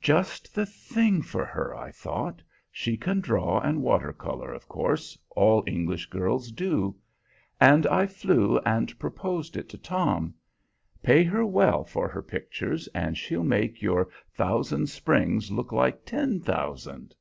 [0.00, 2.42] "Just the thing for her," I thought.
[2.72, 6.96] "She can draw and water color, of course; all English girls do."
[7.60, 10.34] And I flew and proposed it to Tom.
[11.04, 16.40] "Pay her well for her pictures, and she'll make your Thousand Springs look like Ten
[16.40, 17.14] Thousand."